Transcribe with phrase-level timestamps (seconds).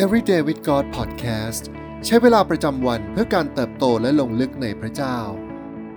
[0.00, 1.62] Everyday with God Podcast
[2.04, 5.18] ใช้เวลาประจำวันเพื่อการเติบโตและลงลึกในพระเจ้า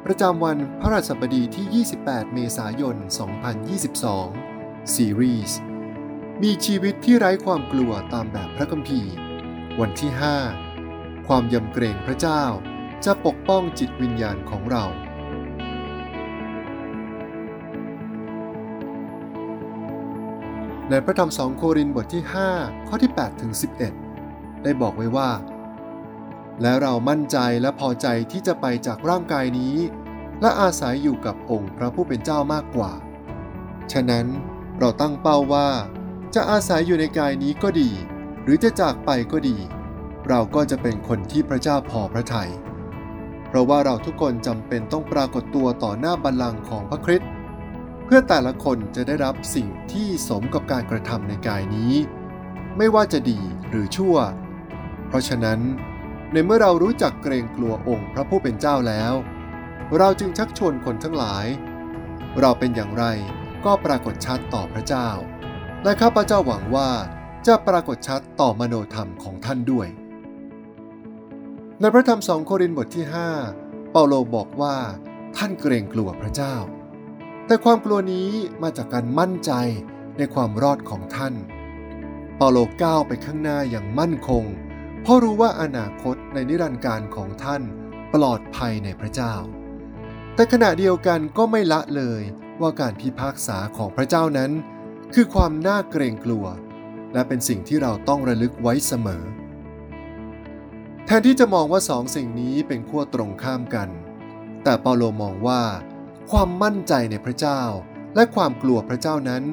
[0.05, 2.95] ประจำวันพระราชบดีที่ 28 เมษายน
[4.16, 5.58] 2022 ซีรีส์
[6.44, 9.13] มีชีวิตที่ไร้ความกลัวตามแบบพระคัมภีร์
[9.80, 10.12] วันที่
[10.70, 12.44] 5 ความยำเกรงพระเจ้า
[13.05, 14.86] จะปกป้องจิตวิญญาณของเรา
[20.89, 22.23] ในพระธรรมสองโครินธ์บทที่
[22.55, 23.52] 5 ข้อที่8ถึง
[24.07, 25.30] 11 ได้บอกไว้ว่า
[26.61, 29.75] และเรามั่นใจและพอใจที่จะไปจากร่างกายนี้
[30.41, 32.91] และอาศัยอยู่กับองค์พระผู้เป็นเจ้ามากกว่า
[33.91, 34.25] ฉะนั้น
[34.80, 35.70] เราตั้งเป้าว่า
[36.35, 37.89] จะอาศัยอยู่ในกายนี้ก็ดี
[38.44, 39.58] หรือจะจากไปก็ดี
[40.30, 42.52] เราก็จะเป็นคนที่พระเจ้าพอพระทยัย
[43.47, 47.30] เพราะว่าเราทุกคนจำเป็นต้องปรากฏตัวต่อหน้าบัลลังก์ของพระคริสต์
[48.06, 51.94] เพื่อแต่ละคนจะได้รับสิ่งที่สมกับการกระทำในกายนี้
[52.78, 53.39] ไม่ว่าจะดี
[53.70, 54.16] หรือชั่ว
[55.08, 55.59] เพราะฉะนั้น
[56.31, 59.14] ในเมื่อเรารู้จักเกรงกลัวองค์พระผู้เป็นเจ้าแล้ว
[59.98, 61.45] เราจึงชักชวนคนทั้งหลาย
[62.39, 63.06] เราเป็นอย่างไร
[63.66, 65.09] ก็ปรากฏชัดต่อพระเจ้า
[65.83, 66.89] และข้าพเจ้าหวังว่า
[67.48, 69.88] จะปรากฏชัดต่อมโนธรรมของท่านด้วย
[71.80, 73.06] ในพระธรรมสองโครินธ์บทที่
[73.48, 74.76] 5 เปาโลบอกว่า
[75.38, 76.56] ท่านเกรงกลัวพระเจ้า
[77.48, 78.30] แต่ความกลัวนี้
[78.64, 79.52] มาจากการมั่นใจ
[80.18, 81.34] ในความรอดของท่าน
[82.38, 84.44] เปาโลก้าวไปข้างหน้าอย่างมั่นคง
[85.02, 87.62] เพราะรู้ว่าอนาคตในนิรันดร์การของท่าน
[88.14, 89.36] ปลอดภัยในพระเจ้า
[90.36, 92.22] แต่ขณะเดียวกันก็ไม่ละเลย
[92.62, 94.52] ว่าการพิพากษาของพระเจ้านั้น
[95.14, 96.46] คือความน่าเกรงกลัว
[97.14, 99.23] และเป็นสิ่งที่เราต้องระลึกไว้เสมอ
[101.06, 103.90] แทนที่จะมองว่าสองสิ่งนี้เป็นขั้วตรงข้ามกัน
[104.64, 105.61] แต่เปาโลมองว่า
[106.31, 107.61] ความมั่นใจในพระเจ้า
[108.15, 109.43] และความกลัวพระเจ้านั้น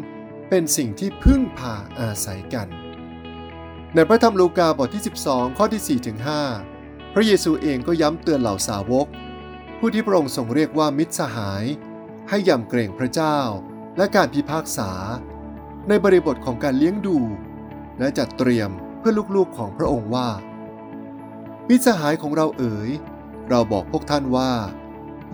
[0.49, 2.69] เป็นสิ่งที่พึ่งพาอาศัยกัน
[3.95, 6.19] ในพระธรรมลูกาบทที่ 12 ข้อที่4ถึง
[6.67, 9.07] 5พระเยซูเองก็ย้ำเตือนเหล่าสาวก
[9.79, 11.65] ผู้ที่พระองค์ทรงเรียกว่ามิตรสหาย
[12.29, 13.39] ให้ยำเกรงพระเจ้า
[13.97, 14.91] และการพิพากษา
[15.89, 17.19] ในบริบทของการเลี้ยงดู
[17.99, 20.29] และจัดเตรียมเพื่อลูกๆของพระองค์ว่า
[21.69, 22.91] มิตรสหายของเราเอ๋ย
[23.49, 24.53] เราบอกพวกท่านว่า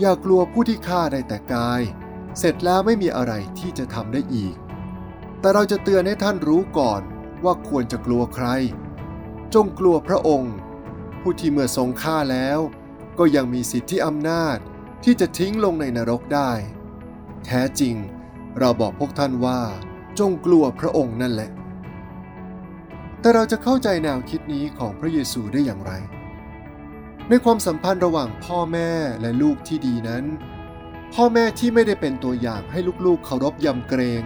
[0.00, 1.82] อย่ากลัวผู้ที่ฆ่าได้แต่กาย
[2.38, 4.56] เสร็จแล้วไม่มีอะไรที่จะทำได้อีก
[5.40, 7.02] แต่เราจะเตือนให้ท่านรู้ก่อน
[7.44, 8.46] ว่าควรจะกลัวใคร
[9.54, 10.54] จงกลัวพระองค์
[11.20, 12.58] ผู้ที่เมื่อทรงฆ่าแล้ว
[13.18, 14.58] ก็ยังมีสิทธิอำนาจ
[15.04, 16.50] ที่จะทิ้งลงในนรกได้
[17.46, 17.94] แท้จริง
[18.58, 19.60] เราบอกพวกท่านว่า
[20.18, 21.50] จงกลัวพระองค์นั่นแหละ
[23.20, 25.92] แต่เราจะเข้าใจแนวคิดนี้ของพระเยซูได้อย่างไร
[27.30, 28.90] ในความสัมพันธ์ระหว่างพ่อแม่
[29.20, 30.24] และลูกที่ดีนั้น
[31.14, 34.22] พ่อแม่ที่ไม่ได้เป็นตัวอย่างให้ลูกๆเคารพยำเกรง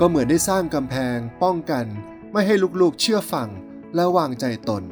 [0.00, 1.86] ก็เหมือนได้สร้างกำแพง ป้องกัน
[2.32, 3.48] ไม่ให้ลูกๆเชื่อฟัง
[3.94, 4.82] และวางใจตน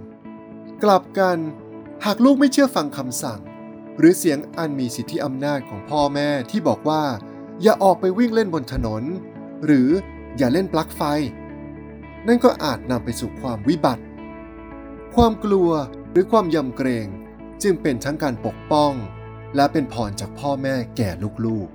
[0.82, 1.38] กลับกัน
[2.04, 3.40] หากลูกไม่เชื่อฟังคำสั่ง
[3.98, 7.04] หรือเสียงอันมีสิทธิอำนาจของพ่อแม่ที่บอกว่า
[7.62, 9.02] อย่าออกไปวิ่งเล่นบนถนน
[9.64, 9.88] หรือ
[10.36, 11.02] อย่าเล่นปลั๊กไฟ
[12.26, 14.04] นั่นก็อาจนำไปสู่ความวิบัติ
[15.14, 15.70] ความกลัว
[16.10, 17.06] หรือความยำเกรง
[17.62, 18.92] จึงเป็นทั้งการปกป้อง
[19.56, 21.10] และเป็นพรจากพ่อแม่แก่
[21.46, 21.68] ลูก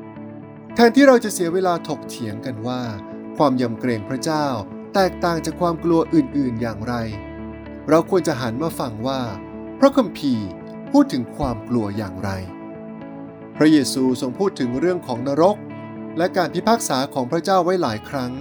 [0.00, 2.82] ๆ แทนที่เราจะเสียเวลาถกเถียงกันว่า
[3.36, 4.46] ความยำเกรงพระเจ้า
[4.94, 6.94] แตกต่างจากความกลัวอื่นๆอย่างไร
[7.88, 9.20] เราควรจะหันมาฟังว่า
[9.78, 10.48] พระคัมภีร์
[10.90, 12.30] พูดถึงความกลัวอย่างไร
[13.56, 15.56] พระเยซูทรงพูดถึงเรื่องของนรก
[16.16, 18.32] และการพิพากษาของพระเจ้าไว้หลายครั้ง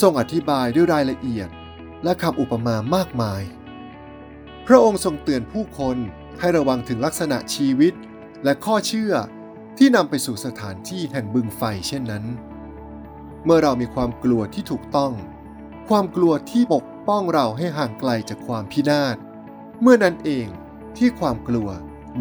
[0.00, 1.48] ทรงอธิบายด้วยรายละเอียด
[2.04, 3.42] และคำอุปมามากมาย
[4.66, 5.96] พระองค์ทรงเตือนผู้คน
[6.40, 7.94] ให้ระวังถึงลักษณะชีวิต
[8.44, 9.12] และข้อเชื่อ
[9.78, 12.24] ที่นำไปสู่สถานที่แห่งบึงไฟเช่นนั้น
[13.44, 15.12] เมื่อเรามีความกลัวที่ถูกต้อง
[15.88, 19.16] ความกลัวที่ปกป้องเราให้ห่างไกลจากความพินาศ
[19.80, 20.46] เมื่อนั้นเอง
[20.96, 21.68] ที่ความกลัว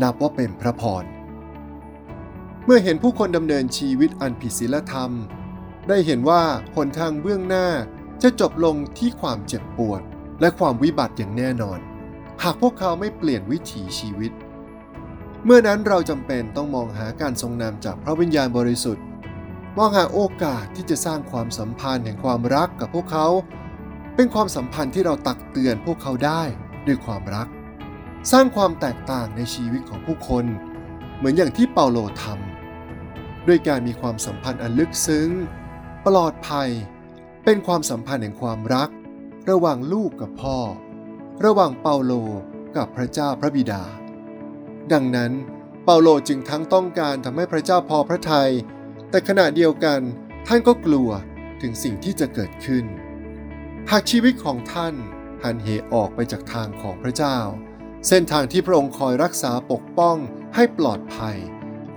[0.01, 1.03] นับว่าเป็นพระพร
[2.65, 5.11] เมื่อเห็นผู้คนดำเนินชีวิตอันผิดศีลธรรม
[5.87, 6.43] ได้เห็นว่า
[6.75, 7.67] หนทางเบื้องหน้า
[8.23, 10.01] จะจบลงที่ความเจ็บปวด
[10.41, 11.79] และความวิบัติอย่างแน่นอน
[12.45, 14.31] หากพวกเขาไม่เปลี่ยนวิถีชีวิต
[15.45, 19.05] เมื่อนั้นเราจำเป็นต้องมองหาการทรงนำจากพระวิญญาณบริสุทธิ์
[19.77, 23.27] มองหาโอกาสที่จะสร้างความสัมพันธ์แห่งความรักกับพวกเขา
[24.15, 26.41] เป็นความสัมพันธ์ที่เราตักเตือนพวกเขาได้
[26.87, 27.47] ด้วยความรัก
[28.31, 30.45] สร้างความแตกต่างในชีวิตของผู้คน
[31.17, 35.29] เหมือนอย่างที่เปาโลทำด้วยการมีความสัมพันธ์อันลึกซึ้ง
[36.05, 36.69] ปลอดภัย
[37.45, 38.89] เป็นความสัมพันธ์แห่งความรัก
[39.49, 40.57] ระหว่างลูกกับพ่อ
[41.45, 42.13] ระหว่างเปาโล
[42.75, 43.83] กับพระเจ้าพระบิดา
[44.93, 45.31] ดังนั้น
[45.83, 48.51] เปาโลจึงทั้งต้องการทำให้พระเจ้าพอพระทยัย
[49.09, 49.99] แต่ขณะเดียวกัน
[50.47, 51.09] ท่านก็กลัว
[51.61, 52.85] ถึงสิ่งที่จะเกิดขึ้น
[53.91, 54.95] หากชีวิตของท่าน
[55.43, 57.37] หันเหออกไปจากทางของพระเจ้า
[58.07, 60.17] เส้นทางที่พระองค์คอยรักษาปกป้อง
[60.55, 61.37] ให้ปลอดภัย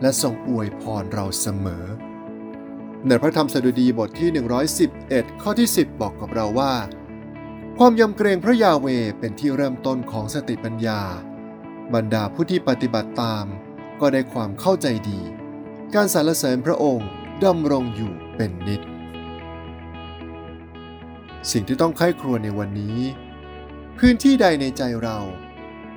[0.01, 1.85] และทรงอวยพรเราเสมอ
[3.07, 4.29] ในพระธรรมสดุดีบทที่
[4.87, 6.75] 111 ข้อที่ 10 บอกกับเราว่า
[7.79, 8.87] ความยำเกรงพระยาเว
[9.19, 11.01] เป็นที่เริ่มต้นของสติปัญญา
[11.95, 13.47] บรรดาผู้ที่ปฏิบัติตาม
[14.01, 15.21] ก็ได้ความเข้าใจดี
[15.95, 17.09] การสรรเสริญพระองค์
[17.45, 18.81] ดำรงอยู่เป็นนิจ
[21.51, 22.99] สิ่งที่ต้องไข้ครวญในวันนี้
[23.99, 25.19] พื้นที่ใดในใจเรา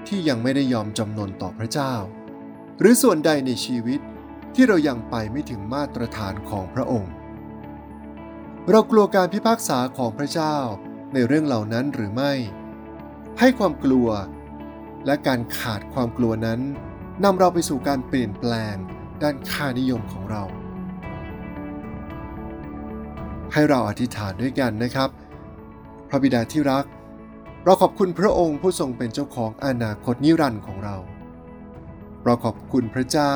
[0.07, 1.93] ที่ยังไม่ได้ยอมจำนนต่อพระเจ้า
[2.79, 3.99] หรือส่วนใดในชีวิต
[4.55, 7.13] ที่เรายังไปไม่ถึงมาตรฐานของพระองค์
[8.69, 10.57] เรากลัวการพิพากษาของพระเจ้า
[11.13, 12.33] ในเรื่องเหล่านั้นหรือไม่
[13.39, 14.09] ให้ความกลัว
[15.05, 16.59] และการขาดความกลัวนั้น
[17.23, 18.75] นำเราไปสู่การเปลี่ยนแปลง
[19.23, 20.43] ด้านค่านิยมของเรา
[23.53, 25.09] ให้เราอธิษฐานด้วยกันนะครับ
[26.09, 26.85] พระบิดาที่รัก
[27.63, 30.95] เราขอบคุณพระองค์ผู้ทรงเป็นเจ้าของอนาคตนิรันดร์ของเรา
[32.23, 33.35] เราขอบคุณพระเจ้า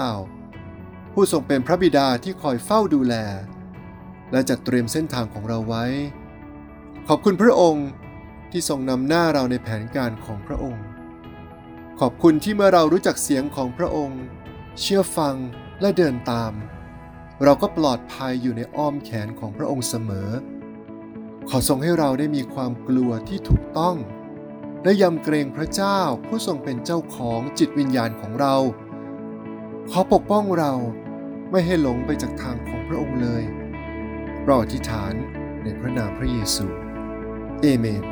[1.13, 3.15] ผู้ทรงเป็นพระบิดาที่คอยเฝ้าดูแล
[4.31, 5.85] และจัดเตรียมเส้นทางของเราไว้
[7.07, 7.87] ขอบคุณพระองค์
[8.51, 10.83] ที่ทรงนำหน้าเราในแผนการของพระองค์
[11.99, 14.21] ขอบคุณที่เมื่อเรารู้จักเสียงของพระองค์
[14.79, 15.35] เชื่อฟัง
[15.81, 16.53] และเดินตาม
[17.43, 20.29] เราก็ปลอดภัยอยู่ในอ้อมแขนของพระองค์เสมอ
[21.49, 23.95] ขอทรงให้เราได้มีความกลัวที่ถูกต้อง
[24.83, 28.55] และยำเกรงพระเจ้าผู้ทรงเป็นเจ้าของจิตวิญญาณของเรา
[29.91, 30.73] ขอปกป้องเรา
[31.51, 33.43] ไม่ให้หลงไปจากทางของพระองค์เลย
[34.45, 35.13] เราอธิษฐาน
[35.63, 36.80] ในพระนามพระเยซู
[37.61, 38.10] เอเมน